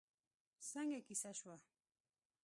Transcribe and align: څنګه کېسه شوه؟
څنګه 0.71 0.99
کېسه 1.07 1.31
شوه؟ 1.39 1.55